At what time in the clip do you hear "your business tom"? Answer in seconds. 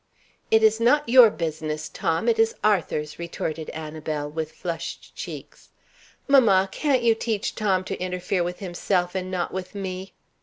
1.07-2.27